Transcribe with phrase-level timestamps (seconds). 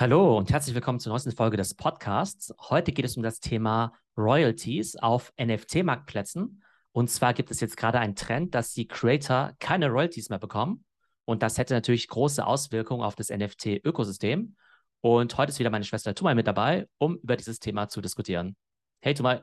[0.00, 2.54] Hallo und herzlich willkommen zur neuesten Folge des Podcasts.
[2.70, 6.62] Heute geht es um das Thema Royalties auf NFT-Marktplätzen.
[6.92, 10.84] Und zwar gibt es jetzt gerade einen Trend, dass die Creator keine Royalties mehr bekommen.
[11.24, 14.54] Und das hätte natürlich große Auswirkungen auf das NFT-Ökosystem.
[15.00, 18.54] Und heute ist wieder meine Schwester Tumai mit dabei, um über dieses Thema zu diskutieren.
[19.00, 19.42] Hey Tumai.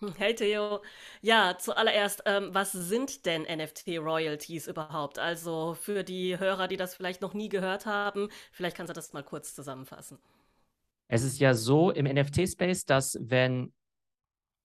[0.18, 0.82] Hey Theo.
[1.22, 5.18] Ja, zuallererst, ähm, was sind denn NFT-Royalties überhaupt?
[5.18, 9.12] Also für die Hörer, die das vielleicht noch nie gehört haben, vielleicht kannst du das
[9.12, 10.18] mal kurz zusammenfassen.
[11.08, 13.72] Es ist ja so im NFT-Space, dass wenn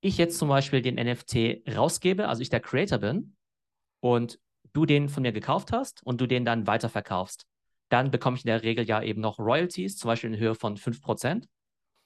[0.02, 3.36] ich jetzt zum Beispiel den NFT rausgebe, also ich der Creator bin
[4.00, 4.40] und
[4.74, 7.46] du den von mir gekauft hast und du den dann weiterverkaufst,
[7.90, 10.78] dann bekomme ich in der Regel ja eben noch Royalties, zum Beispiel in Höhe von
[10.78, 11.48] 5%.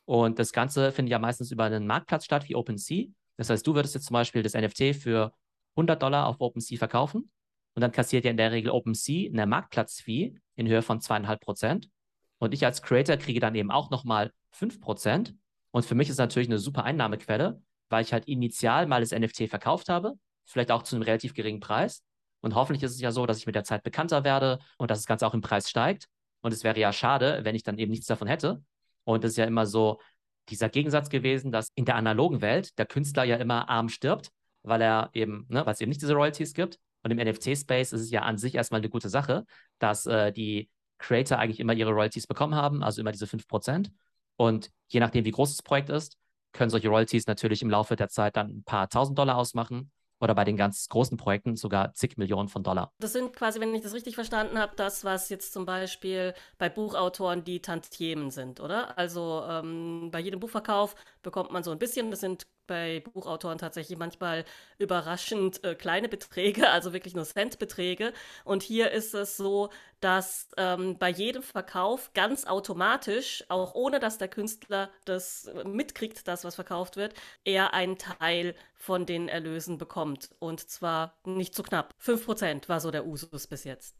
[0.05, 3.07] Und das Ganze findet ja meistens über einen Marktplatz statt wie OpenSea.
[3.37, 5.33] Das heißt, du würdest jetzt zum Beispiel das NFT für
[5.75, 7.29] 100 Dollar auf OpenSea verkaufen
[7.75, 11.89] und dann kassiert ja in der Regel OpenSea eine Marktplatzfee in Höhe von zweieinhalb Prozent.
[12.37, 15.35] Und ich als Creator kriege dann eben auch nochmal 5 Prozent.
[15.71, 19.49] Und für mich ist natürlich eine super Einnahmequelle, weil ich halt initial mal das NFT
[19.49, 20.13] verkauft habe,
[20.45, 22.03] vielleicht auch zu einem relativ geringen Preis.
[22.41, 24.99] Und hoffentlich ist es ja so, dass ich mit der Zeit bekannter werde und dass
[24.99, 26.07] das Ganze auch im Preis steigt.
[26.41, 28.63] Und es wäre ja schade, wenn ich dann eben nichts davon hätte.
[29.05, 30.01] Und es ist ja immer so
[30.49, 34.31] dieser Gegensatz gewesen, dass in der analogen Welt der Künstler ja immer arm stirbt,
[34.63, 36.79] weil er eben, ne, weil es eben nicht diese Royalties gibt.
[37.03, 39.45] Und im NFT-Space ist es ja an sich erstmal eine gute Sache,
[39.79, 43.91] dass äh, die Creator eigentlich immer ihre Royalties bekommen haben, also immer diese 5%.
[44.37, 46.17] Und je nachdem, wie groß das Projekt ist,
[46.51, 50.35] können solche Royalties natürlich im Laufe der Zeit dann ein paar tausend Dollar ausmachen oder
[50.35, 52.91] bei den ganz großen Projekten sogar zig Millionen von Dollar.
[52.99, 56.69] Das sind quasi, wenn ich das richtig verstanden habe, das, was jetzt zum Beispiel bei
[56.69, 58.97] Buchautoren die Tantiemen sind, oder?
[58.97, 63.97] Also ähm, bei jedem Buchverkauf bekommt man so ein bisschen, das sind bei Buchautoren tatsächlich
[63.97, 64.45] manchmal
[64.77, 68.13] überraschend äh, kleine Beträge, also wirklich nur Centbeträge.
[68.43, 69.69] Und hier ist es so,
[69.99, 76.27] dass ähm, bei jedem Verkauf ganz automatisch, auch ohne dass der Künstler das äh, mitkriegt,
[76.27, 77.13] das was verkauft wird,
[77.43, 80.29] er einen Teil von den Erlösen bekommt.
[80.39, 81.93] Und zwar nicht zu knapp.
[82.03, 83.95] 5% war so der Usus bis jetzt.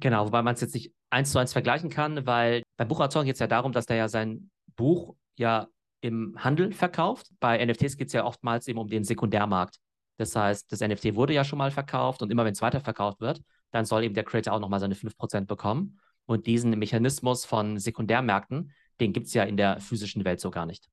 [0.00, 3.34] Genau, wobei man es jetzt nicht eins zu eins vergleichen kann, weil bei Buchautoren geht
[3.34, 5.68] es ja darum, dass der ja sein Buch ja
[6.04, 7.30] im Handel verkauft.
[7.40, 9.78] Bei NFTs geht es ja oftmals eben um den Sekundärmarkt.
[10.18, 13.40] Das heißt, das NFT wurde ja schon mal verkauft und immer wenn es weiterverkauft wird,
[13.70, 15.98] dann soll eben der Creator auch nochmal seine 5% bekommen.
[16.26, 20.66] Und diesen Mechanismus von Sekundärmärkten, den gibt es ja in der physischen Welt so gar
[20.66, 20.88] nicht.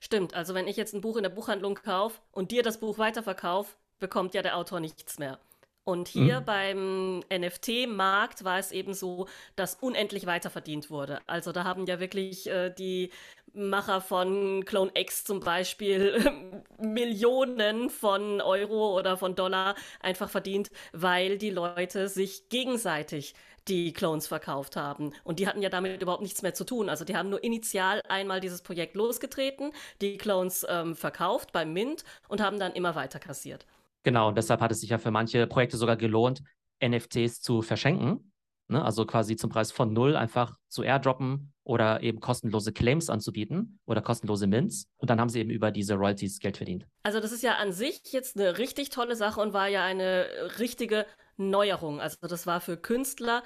[0.00, 2.98] Stimmt, also wenn ich jetzt ein Buch in der Buchhandlung kaufe und dir das Buch
[2.98, 5.38] weiterverkaufe, bekommt ja der Autor nichts mehr.
[5.84, 6.44] Und hier mhm.
[6.44, 9.26] beim NFT-Markt war es eben so,
[9.56, 11.20] dass unendlich weiter verdient wurde.
[11.26, 13.10] Also da haben ja wirklich äh, die
[13.54, 21.38] Macher von Clone X zum Beispiel Millionen von Euro oder von Dollar einfach verdient, weil
[21.38, 23.34] die Leute sich gegenseitig
[23.68, 25.12] die Clones verkauft haben.
[25.24, 26.88] Und die hatten ja damit überhaupt nichts mehr zu tun.
[26.88, 32.04] Also die haben nur initial einmal dieses Projekt losgetreten, die Clones ähm, verkauft beim Mint
[32.28, 33.66] und haben dann immer weiter kassiert.
[34.02, 36.42] Genau, und deshalb hat es sich ja für manche Projekte sogar gelohnt,
[36.82, 38.29] NFTs zu verschenken.
[38.70, 38.84] Ne?
[38.84, 44.00] Also quasi zum Preis von null einfach zu airdroppen oder eben kostenlose Claims anzubieten oder
[44.00, 44.86] kostenlose Mints.
[44.96, 46.86] Und dann haben sie eben über diese Royalties Geld verdient.
[47.02, 50.26] Also das ist ja an sich jetzt eine richtig tolle Sache und war ja eine
[50.58, 52.00] richtige Neuerung.
[52.00, 53.42] Also das war für Künstler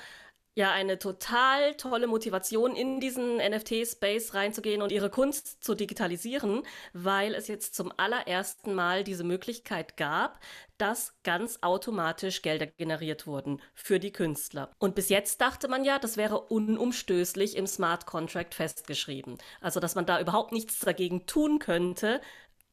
[0.57, 7.35] ja eine total tolle Motivation, in diesen NFT-Space reinzugehen und ihre Kunst zu digitalisieren, weil
[7.35, 10.39] es jetzt zum allerersten Mal diese Möglichkeit gab,
[10.79, 14.71] dass ganz automatisch Gelder generiert wurden für die Künstler.
[14.79, 19.39] Und bis jetzt dachte man ja, das wäre unumstößlich im Smart Contract festgeschrieben.
[19.61, 22.21] Also, dass man da überhaupt nichts dagegen tun könnte,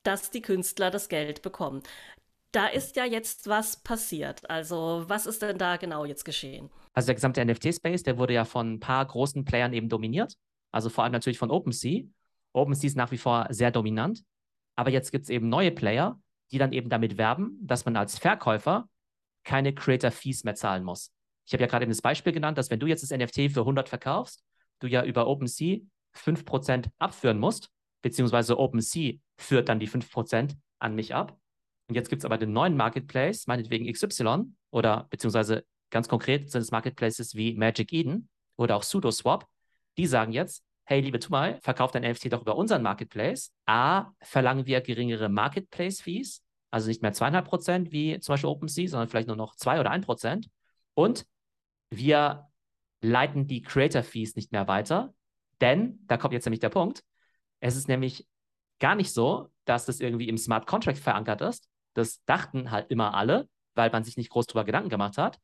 [0.03, 1.83] dass die Künstler das Geld bekommen.
[2.51, 4.49] Da ist ja jetzt was passiert.
[4.49, 6.69] Also, was ist denn da genau jetzt geschehen?
[6.93, 10.35] Also der gesamte NFT-Space, der wurde ja von ein paar großen Playern eben dominiert.
[10.71, 12.03] Also vor allem natürlich von OpenSea.
[12.53, 14.23] OpenSea ist nach wie vor sehr dominant.
[14.75, 16.19] Aber jetzt gibt es eben neue Player,
[16.51, 18.89] die dann eben damit werben, dass man als Verkäufer
[19.43, 21.11] keine Creator-Fees mehr zahlen muss.
[21.45, 23.61] Ich habe ja gerade eben das Beispiel genannt, dass wenn du jetzt das NFT für
[23.61, 24.43] 100 verkaufst,
[24.79, 25.79] du ja über OpenSea
[26.15, 27.69] 5% abführen musst,
[28.01, 31.37] beziehungsweise OpenSea führt dann die 5% an mich ab.
[31.87, 36.61] Und jetzt gibt es aber den neuen Marketplace, meinetwegen XY, oder beziehungsweise Ganz konkret sind
[36.61, 39.45] es Marketplaces wie Magic Eden oder auch SudoSwap.
[39.97, 43.53] Die sagen jetzt, hey, liebe Tumai, verkauft dein NFT doch über unseren Marketplace.
[43.65, 49.09] A, verlangen wir geringere Marketplace-Fees, also nicht mehr zweieinhalb Prozent wie zum Beispiel OpenSea, sondern
[49.09, 50.49] vielleicht nur noch zwei oder ein Prozent.
[50.93, 51.25] Und
[51.89, 52.47] wir
[53.01, 55.13] leiten die Creator-Fees nicht mehr weiter,
[55.59, 57.03] denn, da kommt jetzt nämlich der Punkt,
[57.59, 58.27] es ist nämlich
[58.79, 61.69] gar nicht so, dass das irgendwie im Smart Contract verankert ist.
[61.93, 65.39] Das dachten halt immer alle, weil man sich nicht groß drüber Gedanken gemacht hat.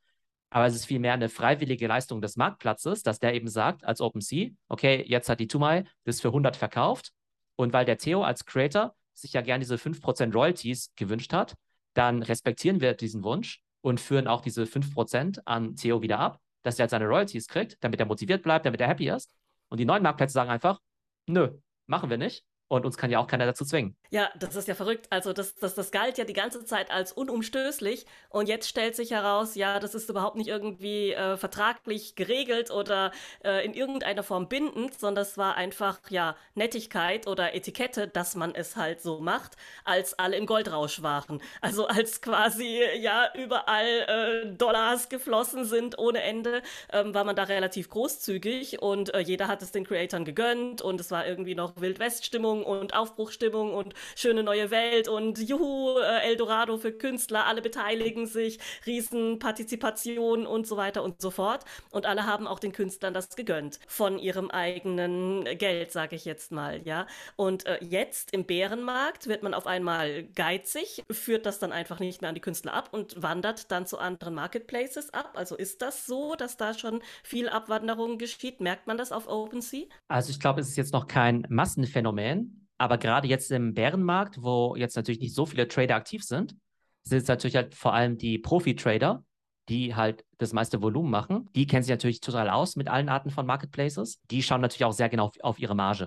[0.49, 4.49] Aber es ist vielmehr eine freiwillige Leistung des Marktplatzes, dass der eben sagt, als OpenSea,
[4.69, 7.11] okay, jetzt hat die Tumai das für 100 verkauft.
[7.55, 11.55] Und weil der Theo als Creator sich ja gerne diese 5% Royalties gewünscht hat,
[11.94, 16.77] dann respektieren wir diesen Wunsch und führen auch diese 5% an Theo wieder ab, dass
[16.77, 19.33] er halt seine Royalties kriegt, damit er motiviert bleibt, damit er happy ist.
[19.69, 20.79] Und die neuen Marktplätze sagen einfach,
[21.25, 21.57] nö,
[21.88, 22.45] machen wir nicht.
[22.69, 23.95] Und uns kann ja auch keiner dazu zwingen.
[24.09, 25.07] Ja, das ist ja verrückt.
[25.09, 28.05] Also das, das, das galt ja die ganze Zeit als unumstößlich.
[28.29, 33.11] Und jetzt stellt sich heraus, ja, das ist überhaupt nicht irgendwie äh, vertraglich geregelt oder
[33.43, 38.53] äh, in irgendeiner Form bindend, sondern das war einfach, ja, Nettigkeit oder Etikette, dass man
[38.53, 39.55] es halt so macht,
[39.85, 41.41] als alle im Goldrausch waren.
[41.61, 46.61] Also als quasi, ja, überall äh, Dollars geflossen sind ohne Ende,
[46.91, 50.99] ähm, war man da relativ großzügig und äh, jeder hat es den Creatoren gegönnt und
[50.99, 56.27] es war irgendwie noch Wildwest-Stimmung Stimmung und Aufbruchstimmung und schöne neue Welt und juhu, äh,
[56.27, 61.65] Eldorado für Künstler, alle beteiligen sich, Riesenpartizipation und so weiter und so fort.
[61.92, 66.51] Und alle haben auch den Künstlern das gegönnt von ihrem eigenen Geld, sage ich jetzt
[66.51, 67.07] mal, ja.
[67.36, 72.21] Und äh, jetzt im Bärenmarkt wird man auf einmal geizig, führt das dann einfach nicht
[72.21, 75.31] mehr an die Künstler ab und wandert dann zu anderen Marketplaces ab.
[75.36, 78.62] Also ist das so, dass da schon viel Abwanderung geschieht?
[78.62, 79.86] Merkt man das auf OpenSea?
[80.07, 82.46] Also ich glaube, es ist jetzt noch kein Massenphänomen.
[82.77, 86.56] Aber gerade jetzt im Bärenmarkt, wo jetzt natürlich nicht so viele Trader aktiv sind,
[87.03, 89.24] sind es natürlich halt vor allem die Profi-Trader,
[89.69, 91.50] die halt das meiste Volumen machen.
[91.56, 94.21] Die kennen sich natürlich total aus mit allen Arten von Marketplaces.
[94.29, 96.06] Die schauen natürlich auch sehr genau auf, auf ihre Marge.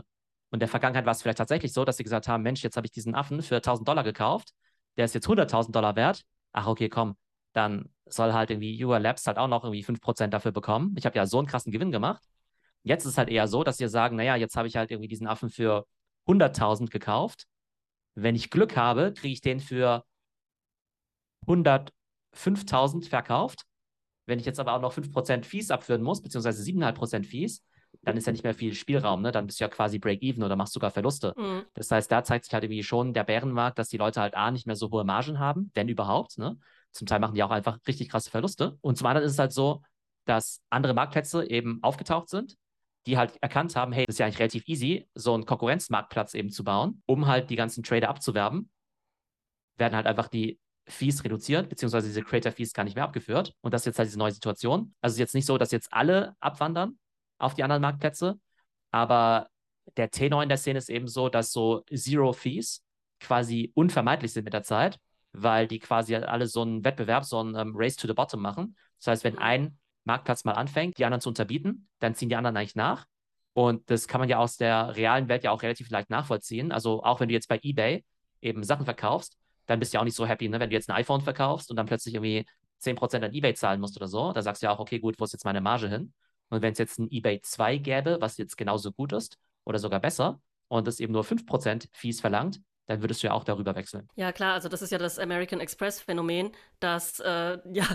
[0.51, 2.77] Und in der Vergangenheit war es vielleicht tatsächlich so, dass sie gesagt haben, Mensch, jetzt
[2.77, 4.53] habe ich diesen Affen für 1000 Dollar gekauft,
[4.97, 6.23] der ist jetzt 100.000 Dollar wert.
[6.53, 7.17] Ach, okay, komm,
[7.53, 10.95] dann soll halt irgendwie UR Labs halt auch noch irgendwie 5% dafür bekommen.
[10.97, 12.23] Ich habe ja so einen krassen Gewinn gemacht.
[12.83, 15.09] Jetzt ist es halt eher so, dass sie sagen, naja, jetzt habe ich halt irgendwie
[15.09, 15.87] diesen Affen für
[16.31, 17.47] 100.000 gekauft.
[18.15, 20.05] Wenn ich Glück habe, kriege ich den für
[21.47, 23.65] 105.000 verkauft.
[24.27, 27.65] Wenn ich jetzt aber auch noch 5% Fees abführen muss, beziehungsweise 7,5% Fees,
[28.03, 29.33] dann ist ja nicht mehr viel Spielraum, ne?
[29.33, 31.35] Dann bist du ja quasi Break-Even oder machst sogar Verluste.
[31.37, 31.65] Mhm.
[31.75, 34.51] Das heißt, da zeigt sich halt irgendwie schon der Bärenmarkt, dass die Leute halt A,
[34.51, 36.57] nicht mehr so hohe Margen haben, wenn überhaupt, ne?
[36.93, 38.79] Zum Teil machen die auch einfach richtig krasse Verluste.
[38.81, 39.83] Und zum anderen ist es halt so,
[40.25, 42.57] dass andere Marktplätze eben aufgetaucht sind,
[43.07, 46.51] die halt erkannt haben, hey, das ist ja eigentlich relativ easy, so einen Konkurrenzmarktplatz eben
[46.51, 48.71] zu bauen, um halt die ganzen Trader abzuwerben,
[49.77, 53.55] werden halt einfach die Fees reduziert, beziehungsweise diese Creator-Fees gar nicht mehr abgeführt.
[53.61, 54.95] Und das ist jetzt halt diese neue Situation.
[55.01, 56.99] Also es ist jetzt nicht so, dass jetzt alle abwandern
[57.39, 58.39] auf die anderen Marktplätze,
[58.91, 59.49] aber
[59.97, 62.85] der Tenor in der Szene ist eben so, dass so Zero Fees
[63.21, 64.99] quasi unvermeidlich sind mit der Zeit,
[65.33, 68.77] weil die quasi alle so einen Wettbewerb, so einen ähm, Race to the Bottom machen.
[68.99, 72.57] Das heißt, wenn ein Marktplatz mal anfängt, die anderen zu unterbieten, dann ziehen die anderen
[72.57, 73.07] eigentlich nach.
[73.53, 76.73] Und das kann man ja aus der realen Welt ja auch relativ leicht nachvollziehen.
[76.73, 78.05] Also auch wenn du jetzt bei eBay
[78.41, 79.37] eben Sachen verkaufst,
[79.67, 80.61] dann bist du ja auch nicht so happy, ne?
[80.61, 82.47] wenn du jetzt ein iPhone verkaufst und dann plötzlich irgendwie
[82.81, 84.33] 10% an eBay zahlen musst oder so.
[84.33, 86.13] Da sagst du ja auch, okay, gut, wo ist jetzt meine Marge hin?
[86.49, 90.01] Und wenn es jetzt ein eBay 2 gäbe, was jetzt genauso gut ist oder sogar
[90.01, 94.09] besser und es eben nur 5% Fees verlangt, dann würdest du ja auch darüber wechseln.
[94.17, 96.51] Ja, klar, also das ist ja das American Express-Phänomen,
[96.81, 97.87] dass äh, ja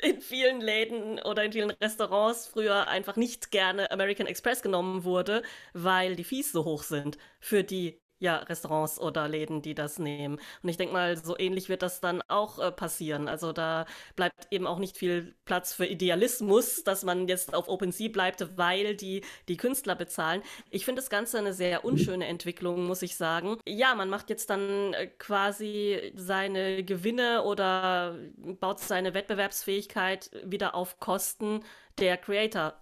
[0.00, 5.42] in vielen Läden oder in vielen Restaurants früher einfach nicht gerne American Express genommen wurde,
[5.72, 7.18] weil die Fees so hoch sind.
[7.40, 10.38] Für die ja, Restaurants oder Läden, die das nehmen.
[10.62, 13.28] Und ich denke mal, so ähnlich wird das dann auch äh, passieren.
[13.28, 13.84] Also da
[14.14, 18.94] bleibt eben auch nicht viel Platz für Idealismus, dass man jetzt auf OpenSea bleibt, weil
[18.94, 20.42] die die Künstler bezahlen.
[20.70, 23.56] Ich finde das Ganze eine sehr unschöne Entwicklung, muss ich sagen.
[23.66, 28.16] Ja, man macht jetzt dann äh, quasi seine Gewinne oder
[28.60, 31.64] baut seine Wettbewerbsfähigkeit wieder auf Kosten
[31.98, 32.74] der Creator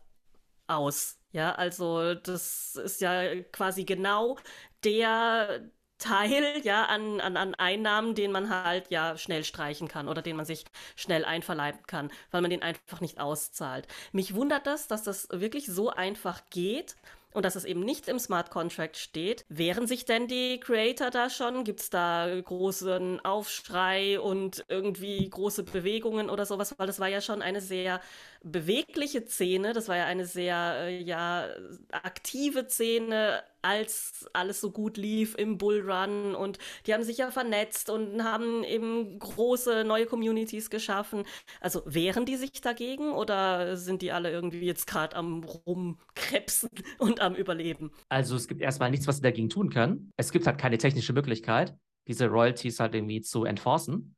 [0.71, 1.19] aus.
[1.33, 4.37] Ja, also das ist ja quasi genau
[4.85, 10.23] der Teil ja an, an, an Einnahmen, den man halt ja schnell streichen kann oder
[10.23, 10.65] den man sich
[10.97, 13.87] schnell einverleiben kann, weil man den einfach nicht auszahlt.
[14.13, 16.97] Mich wundert das, dass das wirklich so einfach geht
[17.33, 19.45] und dass es eben nicht im Smart Contract steht.
[19.49, 21.65] Wehren sich denn die Creator da schon?
[21.65, 26.75] Gibt es da großen Aufschrei und irgendwie große Bewegungen oder sowas?
[26.79, 28.01] Weil das war ja schon eine sehr
[28.43, 31.49] bewegliche Szene, das war ja eine sehr äh, ja,
[31.91, 37.91] aktive Szene, als alles so gut lief im Bullrun und die haben sich ja vernetzt
[37.91, 41.25] und haben eben große neue Communities geschaffen.
[41.61, 47.21] Also wehren die sich dagegen oder sind die alle irgendwie jetzt gerade am rumkrebsen und
[47.21, 47.91] am Überleben?
[48.09, 50.11] Also es gibt erstmal nichts, was sie dagegen tun können.
[50.17, 51.77] Es gibt halt keine technische Möglichkeit,
[52.09, 54.17] diese Royalties halt irgendwie zu enforcen.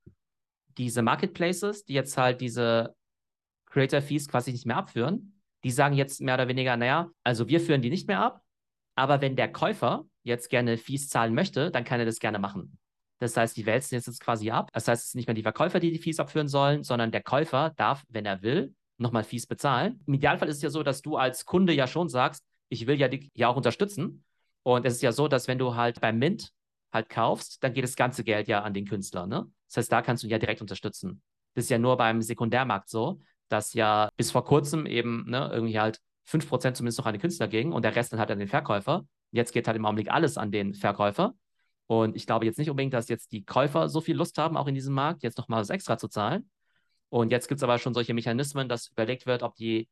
[0.78, 2.94] Diese Marketplaces, die jetzt halt diese
[3.72, 7.60] Creator Fees quasi nicht mehr abführen, die sagen jetzt mehr oder weniger, naja, also wir
[7.60, 8.42] führen die nicht mehr ab,
[8.96, 12.78] aber wenn der Käufer jetzt gerne Fees zahlen möchte, dann kann er das gerne machen.
[13.18, 14.68] Das heißt, die wälzen jetzt, quasi ab.
[14.72, 17.22] Das heißt, es ist nicht mehr die Verkäufer, die die Fees abführen sollen, sondern der
[17.22, 20.02] Käufer darf, wenn er will, nochmal Fees bezahlen.
[20.06, 22.98] Im Idealfall ist es ja so, dass du als Kunde ja schon sagst, ich will
[22.98, 24.24] ja die ja auch unterstützen.
[24.64, 26.52] Und es ist ja so, dass wenn du halt beim Mint
[26.92, 29.26] halt kaufst, dann geht das ganze Geld ja an den Künstler.
[29.26, 29.46] Ne?
[29.68, 31.22] Das heißt, da kannst du ihn ja direkt unterstützen.
[31.54, 33.20] Das ist ja nur beim Sekundärmarkt so,
[33.52, 37.48] dass ja bis vor kurzem eben ne, irgendwie halt 5% zumindest noch an den Künstler
[37.48, 39.06] ging und der Rest dann halt an den Verkäufer.
[39.30, 41.34] Jetzt geht halt im Augenblick alles an den Verkäufer.
[41.86, 44.66] Und ich glaube jetzt nicht unbedingt, dass jetzt die Käufer so viel Lust haben, auch
[44.66, 46.48] in diesem Markt, jetzt nochmal das extra zu zahlen.
[47.08, 49.88] Und jetzt gibt es aber schon solche Mechanismen, dass überlegt wird, ob die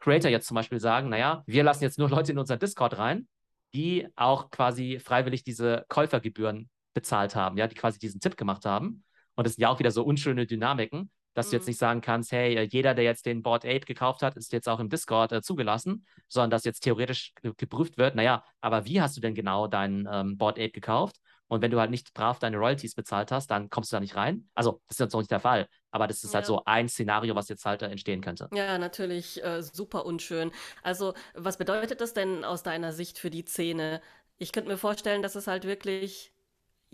[0.00, 3.28] Creator jetzt zum Beispiel sagen, naja, wir lassen jetzt nur Leute in unseren Discord rein,
[3.74, 9.04] die auch quasi freiwillig diese Käufergebühren bezahlt haben, ja, die quasi diesen Tipp gemacht haben.
[9.34, 11.50] Und das sind ja auch wieder so unschöne Dynamiken, dass mhm.
[11.50, 11.70] du jetzt mhm.
[11.70, 14.68] nicht sagen kannst, hey, äh, jeder, der jetzt den Board 8 gekauft hat, ist jetzt
[14.68, 19.16] auch im Discord äh, zugelassen, sondern dass jetzt theoretisch geprüft wird, naja, aber wie hast
[19.16, 21.16] du denn genau deinen ähm, Board 8 gekauft?
[21.46, 24.16] Und wenn du halt nicht brav deine Royalties bezahlt hast, dann kommst du da nicht
[24.16, 24.48] rein.
[24.54, 25.68] Also, das ist jetzt noch nicht der Fall.
[25.90, 26.38] Aber das ist ja.
[26.38, 28.48] halt so ein Szenario, was jetzt halt äh, entstehen könnte.
[28.52, 30.50] Ja, natürlich äh, super unschön.
[30.82, 34.00] Also, was bedeutet das denn aus deiner Sicht für die Szene?
[34.38, 36.33] Ich könnte mir vorstellen, dass es halt wirklich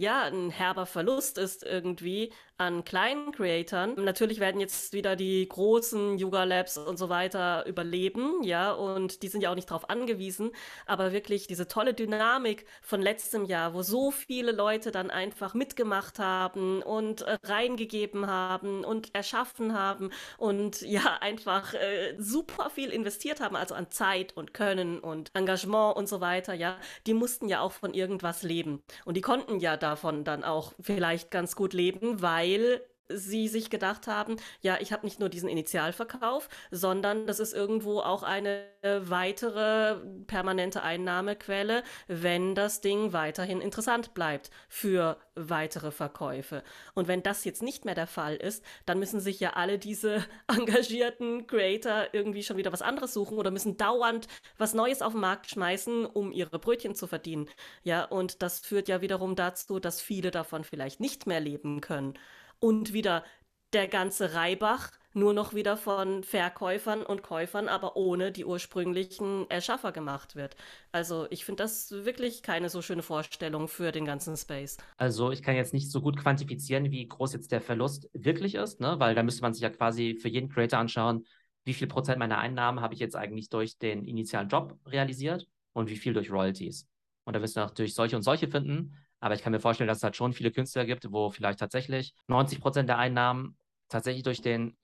[0.00, 3.94] ja, ein herber Verlust ist irgendwie an kleinen Creatoren.
[4.04, 9.28] Natürlich werden jetzt wieder die großen Yuga Labs und so weiter überleben, ja, und die
[9.28, 10.50] sind ja auch nicht darauf angewiesen,
[10.84, 16.18] aber wirklich diese tolle Dynamik von letztem Jahr, wo so viele Leute dann einfach mitgemacht
[16.18, 23.40] haben und äh, reingegeben haben und erschaffen haben und ja, einfach äh, super viel investiert
[23.40, 26.76] haben, also an Zeit und Können und Engagement und so weiter, ja,
[27.06, 30.72] die mussten ja auch von irgendwas leben und die konnten ja da davon dann auch
[30.80, 32.80] vielleicht ganz gut leben, weil
[33.12, 38.00] sie sich gedacht haben, ja, ich habe nicht nur diesen Initialverkauf, sondern das ist irgendwo
[38.00, 46.62] auch eine weitere permanente Einnahmequelle, wenn das Ding weiterhin interessant bleibt für weitere Verkäufe.
[46.94, 50.24] Und wenn das jetzt nicht mehr der Fall ist, dann müssen sich ja alle diese
[50.48, 55.20] engagierten Creator irgendwie schon wieder was anderes suchen oder müssen dauernd was Neues auf den
[55.20, 57.48] Markt schmeißen, um ihre Brötchen zu verdienen.
[57.82, 62.14] Ja, und das führt ja wiederum dazu, dass viele davon vielleicht nicht mehr leben können
[62.60, 63.24] und wieder
[63.72, 69.90] der ganze Reibach nur noch wieder von Verkäufern und Käufern, aber ohne die ursprünglichen Erschaffer
[69.92, 70.56] gemacht wird.
[70.92, 74.76] Also ich finde das wirklich keine so schöne Vorstellung für den ganzen Space.
[74.96, 78.80] Also ich kann jetzt nicht so gut quantifizieren, wie groß jetzt der Verlust wirklich ist,
[78.80, 78.96] ne?
[78.98, 81.26] weil da müsste man sich ja quasi für jeden Creator anschauen,
[81.64, 85.90] wie viel Prozent meiner Einnahmen habe ich jetzt eigentlich durch den initialen Job realisiert und
[85.90, 86.86] wie viel durch Royalties.
[87.24, 88.96] Und da wirst du natürlich solche und solche finden.
[89.20, 92.14] Aber ich kann mir vorstellen, dass es halt schon viele Künstler gibt, wo vielleicht tatsächlich
[92.28, 93.56] 90 Prozent der Einnahmen
[93.88, 94.76] tatsächlich durch den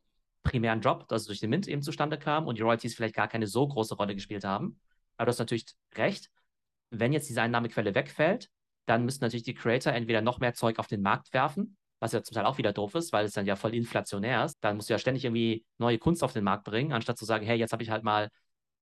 [0.43, 3.47] primären Job, also durch den Mint eben zustande kamen und die Royalties vielleicht gar keine
[3.47, 4.79] so große Rolle gespielt haben.
[5.17, 5.67] Aber du hast natürlich
[5.97, 6.31] recht,
[6.91, 8.49] wenn jetzt diese Einnahmequelle wegfällt,
[8.87, 12.23] dann müssen natürlich die Creator entweder noch mehr Zeug auf den Markt werfen, was ja
[12.23, 14.59] zum Teil auch wieder doof ist, weil es dann ja voll inflationär ist.
[14.61, 17.45] Dann musst du ja ständig irgendwie neue Kunst auf den Markt bringen, anstatt zu sagen,
[17.45, 18.29] hey, jetzt habe ich halt mal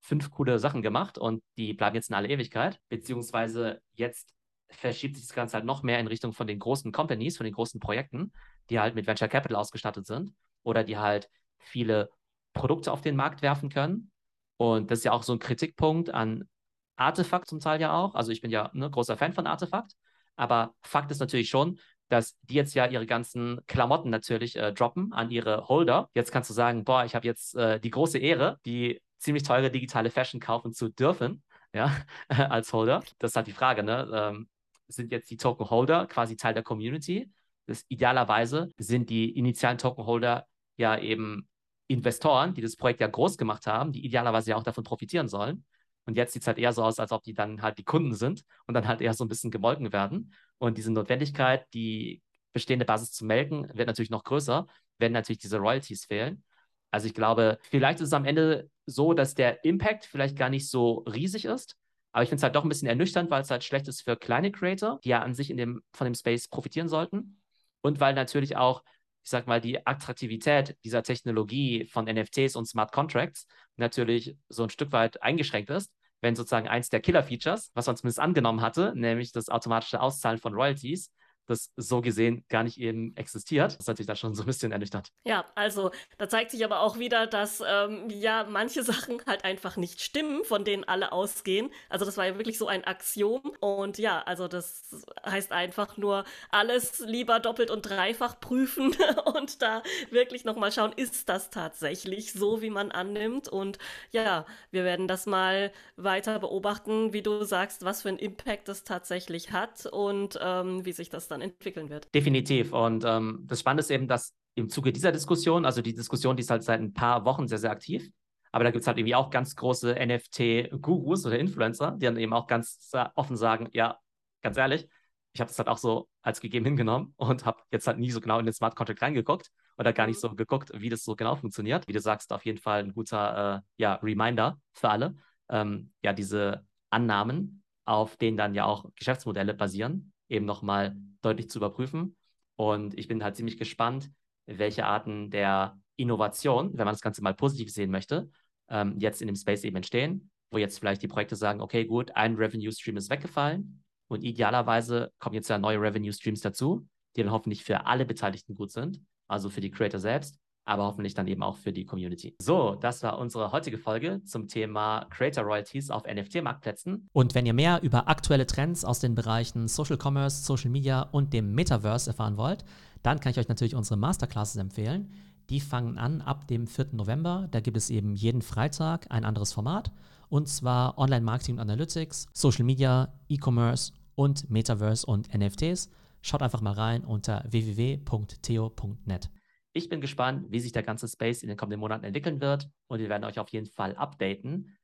[0.01, 2.79] fünf coole Sachen gemacht und die bleiben jetzt in alle Ewigkeit.
[2.89, 4.34] Beziehungsweise jetzt
[4.69, 7.53] verschiebt sich das Ganze halt noch mehr in Richtung von den großen Companies, von den
[7.53, 8.33] großen Projekten,
[8.69, 11.29] die halt mit Venture Capital ausgestattet sind oder die halt
[11.59, 12.09] viele
[12.53, 14.11] Produkte auf den Markt werfen können.
[14.57, 16.47] Und das ist ja auch so ein Kritikpunkt an
[16.95, 18.15] Artefakt zum Teil ja auch.
[18.15, 19.93] Also ich bin ja ein ne, großer Fan von Artefakt,
[20.35, 21.79] aber Fakt ist natürlich schon,
[22.09, 26.09] dass die jetzt ja ihre ganzen Klamotten natürlich äh, droppen an ihre Holder.
[26.13, 29.71] Jetzt kannst du sagen, boah, ich habe jetzt äh, die große Ehre, die ziemlich teure
[29.71, 31.43] digitale Fashion kaufen zu dürfen,
[31.73, 31.95] ja,
[32.29, 33.03] als Holder.
[33.19, 34.09] Das ist halt die Frage, ne?
[34.13, 34.47] Ähm,
[34.87, 37.31] sind jetzt die Token Holder quasi Teil der Community.
[37.65, 41.47] Das, idealerweise sind die initialen Token Holder ja eben
[41.87, 45.65] Investoren, die das Projekt ja groß gemacht haben, die idealerweise ja auch davon profitieren sollen.
[46.05, 48.13] Und jetzt sieht es halt eher so aus, als ob die dann halt die Kunden
[48.13, 50.33] sind und dann halt eher so ein bisschen gemolken werden.
[50.57, 52.21] Und diese Notwendigkeit, die
[52.53, 54.67] bestehende Basis zu melken, wird natürlich noch größer,
[54.99, 56.43] wenn natürlich diese Royalties fehlen.
[56.91, 60.69] Also ich glaube, vielleicht ist es am Ende so, dass der Impact vielleicht gar nicht
[60.69, 61.75] so riesig ist,
[62.15, 64.15] aber ich finde es halt doch ein bisschen ernüchternd, weil es halt schlecht ist für
[64.15, 67.41] kleine Creator, die ja an sich in dem, von dem Space profitieren sollten.
[67.81, 68.83] Und weil natürlich auch,
[69.21, 74.69] ich sag mal, die Attraktivität dieser Technologie von NFTs und Smart Contracts natürlich so ein
[74.69, 75.91] Stück weit eingeschränkt ist,
[76.21, 80.53] wenn sozusagen eins der Killer-Features, was man zumindest angenommen hatte, nämlich das automatische Auszahlen von
[80.53, 81.11] Royalties,
[81.47, 83.65] das so gesehen gar nicht eben existiert.
[83.65, 85.11] Das ist natürlich da schon so ein bisschen ernüchternd.
[85.25, 89.77] Ja, also da zeigt sich aber auch wieder, dass ähm, ja manche Sachen halt einfach
[89.77, 91.69] nicht stimmen, von denen alle ausgehen.
[91.89, 93.41] Also das war ja wirklich so ein Axiom.
[93.59, 99.83] Und ja, also das heißt einfach nur alles lieber doppelt und dreifach prüfen und da
[100.09, 103.47] wirklich nochmal schauen, ist das tatsächlich so, wie man annimmt.
[103.47, 103.77] Und
[104.11, 108.83] ja, wir werden das mal weiter beobachten, wie du sagst, was für einen Impact das
[108.83, 112.13] tatsächlich hat und ähm, wie sich das dann dann entwickeln wird.
[112.13, 112.73] Definitiv.
[112.73, 116.41] Und ähm, das Spannende ist eben, dass im Zuge dieser Diskussion, also die Diskussion, die
[116.41, 118.09] ist halt seit ein paar Wochen sehr, sehr aktiv.
[118.51, 122.31] Aber da gibt es halt irgendwie auch ganz große NFT-Gurus oder Influencer, die dann eben
[122.31, 123.99] auch ganz offen sagen, ja,
[124.41, 124.87] ganz ehrlich,
[125.33, 128.21] ich habe das halt auch so als gegeben hingenommen und habe jetzt halt nie so
[128.21, 130.29] genau in den Smart Contract reingeguckt oder gar nicht mhm.
[130.29, 131.89] so geguckt, wie das so genau funktioniert.
[131.89, 135.15] Wie du sagst, auf jeden Fall ein guter äh, ja, Reminder für alle.
[135.49, 141.59] Ähm, ja, diese Annahmen, auf denen dann ja auch Geschäftsmodelle basieren, eben nochmal deutlich zu
[141.59, 142.15] überprüfen.
[142.55, 144.11] Und ich bin halt ziemlich gespannt,
[144.45, 148.29] welche Arten der Innovation, wenn man das Ganze mal positiv sehen möchte,
[148.69, 152.15] ähm, jetzt in dem Space eben entstehen, wo jetzt vielleicht die Projekte sagen, okay, gut,
[152.15, 157.23] ein Revenue Stream ist weggefallen und idealerweise kommen jetzt ja neue Revenue Streams dazu, die
[157.23, 161.27] dann hoffentlich für alle Beteiligten gut sind, also für die Creator selbst, aber hoffentlich dann
[161.27, 162.35] eben auch für die Community.
[162.41, 167.07] So, das war unsere heutige Folge zum Thema Creator Royalties auf NFT-Marktplätzen.
[167.13, 171.33] Und wenn ihr mehr über aktuelle Trends aus den Bereichen Social Commerce, Social Media und
[171.33, 172.65] dem Metaverse erfahren wollt,
[173.03, 175.11] dann kann ich euch natürlich unsere Masterclasses empfehlen.
[175.51, 176.87] Die fangen an ab dem 4.
[176.93, 177.47] November.
[177.51, 179.91] Da gibt es eben jeden Freitag ein anderes Format.
[180.27, 185.89] Und zwar Online-Marketing und Analytics, Social Media, E-Commerce und Metaverse und NFTs.
[186.21, 189.29] Schaut einfach mal rein unter www.theo.net.
[189.77, 192.69] Ich bin gespannt, wie sich der ganze Space in den kommenden Monaten entwickeln wird.
[192.87, 194.77] Und wir werden euch auf jeden Fall updaten,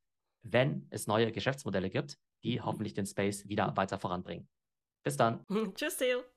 [0.44, 4.50] wenn es neue Geschäftsmodelle gibt, die hoffentlich den Space wieder weiter voranbringen.
[5.06, 5.46] Bis dann.
[5.76, 6.24] Tschüss, Theo.